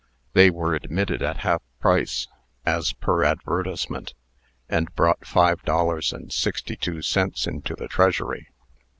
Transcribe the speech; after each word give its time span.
They 0.33 0.49
were 0.49 0.73
admitted 0.73 1.21
at 1.21 1.41
half 1.45 1.61
price 1.79 2.27
(as 2.65 2.91
per 2.91 3.23
advertisement), 3.23 4.15
and 4.67 4.91
brought 4.95 5.27
five 5.27 5.61
dollars 5.61 6.11
and 6.11 6.33
sixty 6.33 6.75
two 6.75 7.03
cents 7.03 7.45
into 7.45 7.75
the 7.75 7.87
treasury. 7.87 8.47